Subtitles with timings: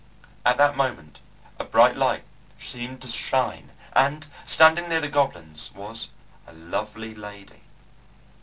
[0.43, 1.19] At that moment
[1.59, 2.23] a bright light
[2.59, 6.07] seemed to shine, and standing near the goblins was
[6.47, 7.61] a lovely lady.